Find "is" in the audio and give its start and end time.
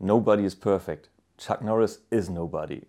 0.44-0.54, 2.10-2.30